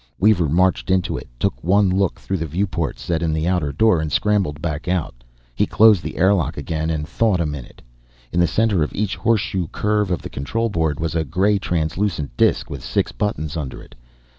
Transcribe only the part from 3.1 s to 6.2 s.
in the outer door, and scrambled back out. He closed the